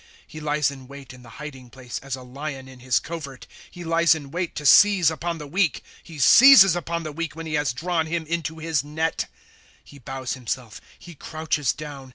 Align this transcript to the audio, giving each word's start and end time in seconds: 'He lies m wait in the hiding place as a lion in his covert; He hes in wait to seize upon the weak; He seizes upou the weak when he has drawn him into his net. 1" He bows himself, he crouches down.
'He 0.35 0.39
lies 0.39 0.71
m 0.71 0.87
wait 0.87 1.13
in 1.13 1.21
the 1.21 1.29
hiding 1.37 1.69
place 1.69 1.99
as 1.99 2.15
a 2.15 2.23
lion 2.23 2.67
in 2.67 2.79
his 2.79 2.97
covert; 2.97 3.45
He 3.69 3.81
hes 3.83 4.15
in 4.15 4.31
wait 4.31 4.55
to 4.55 4.65
seize 4.65 5.11
upon 5.11 5.37
the 5.37 5.45
weak; 5.45 5.83
He 6.01 6.17
seizes 6.17 6.73
upou 6.75 7.03
the 7.03 7.11
weak 7.11 7.35
when 7.35 7.45
he 7.45 7.53
has 7.53 7.71
drawn 7.71 8.07
him 8.07 8.25
into 8.25 8.57
his 8.57 8.83
net. 8.83 9.25
1" 9.25 9.29
He 9.83 9.99
bows 9.99 10.33
himself, 10.33 10.81
he 10.97 11.13
crouches 11.13 11.71
down. 11.71 12.09